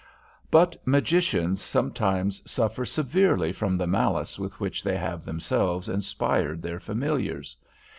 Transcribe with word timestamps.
But 0.49 0.75
magicians 0.83 1.61
sometimes 1.61 2.41
suffer 2.49 2.87
severely 2.87 3.51
from 3.53 3.77
the 3.77 3.85
malice 3.85 4.39
with 4.39 4.59
which 4.59 4.83
they 4.83 4.97
have 4.97 5.23
themselves 5.23 5.87
inspired 5.87 6.63
their 6.63 6.79
familiars. 6.79 7.55